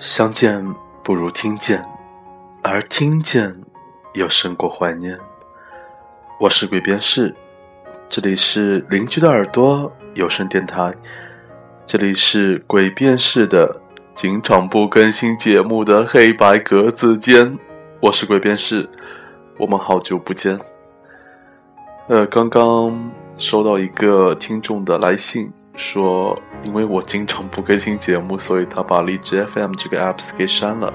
[0.00, 0.64] 相见
[1.02, 1.84] 不如听见，
[2.62, 3.52] 而听见
[4.14, 5.18] 又胜过怀念。
[6.38, 7.34] 我是鬼边士，
[8.08, 10.92] 这里是邻居的耳朵有声电台，
[11.84, 13.80] 这里是鬼边士的
[14.14, 17.58] 经常不更新节目的黑白格子间。
[18.00, 18.88] 我是鬼边士，
[19.58, 20.60] 我们好久不见。
[22.06, 25.52] 呃，刚刚收到一个听众的来信。
[25.78, 30.92] 说，因为我经常不更新节目，所以他把荔枝 FM 这个 apps 给删了。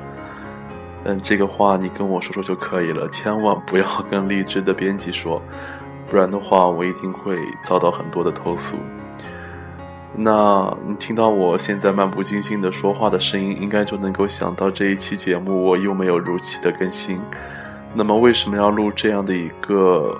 [1.06, 5.42] 嗯，这个话你跟我说说就可以了，千万不要跟荔枝的编辑说，
[6.09, 8.78] 不然的话我一定会遭到很多的投诉。
[10.16, 17.20] 那你听到我现在漫不经心的说话的声音，应该就能够想到这一期节目我又没有如期的更新。
[17.94, 20.16] 那么为什么要录这样的一个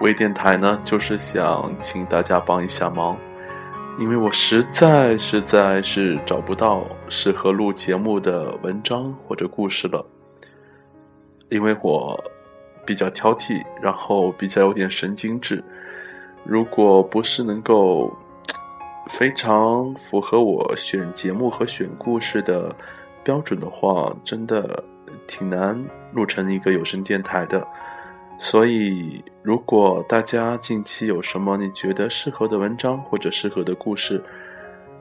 [0.00, 0.80] 微电台呢？
[0.84, 3.16] 就是想请大家帮一下忙。
[3.98, 10.04] 因为我实在实在是找不到适合录节目的文章或者故事了，
[11.48, 12.22] 因为我
[12.84, 15.64] 比较挑剔，然后比较有点神经质。
[16.44, 18.14] 如果不是能够
[19.08, 22.70] 非常符合我选节目和选故事的
[23.24, 24.84] 标准的话，真的
[25.26, 27.66] 挺难录成一个有声电台的。
[28.38, 34.22] 所以，如果大家近期有什么你觉得适合的文章或者适合的故事，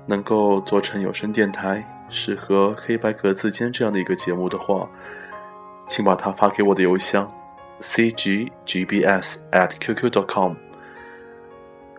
[0.05, 4.89] 能够做成有声电台，适合黑白格子间这样的一个节目的话，
[5.85, 7.29] 请把它发给我的邮箱
[7.81, 10.53] ：cggbs@qq.com。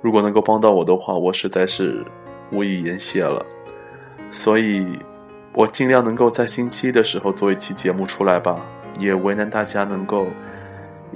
[0.00, 2.03] 如果能够帮到我的话，我实在是
[2.50, 3.45] 无以言谢了。
[4.31, 4.98] 所以，
[5.53, 8.65] 我尽量能够在星期一的时候做一期节目出来吧，
[8.98, 10.28] 也为难大家能够。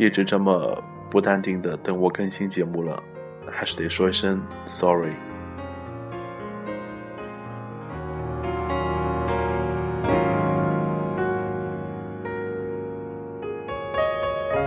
[0.00, 3.02] 一直这么不淡定的等我更新节目了，
[3.52, 5.12] 还是得说一声 sorry。